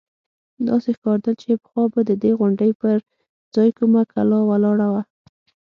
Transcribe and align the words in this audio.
داسې 0.67 0.89
ښکارېدل 0.97 1.35
چې 1.41 1.61
پخوا 1.63 1.83
به 1.93 2.01
د 2.09 2.11
دې 2.23 2.31
غونډۍ 2.39 2.71
پر 2.81 2.97
ځاى 3.53 3.69
کومه 3.77 4.01
کلا 4.11 4.39
ولاړه 4.45 4.87
وه. 4.93 5.01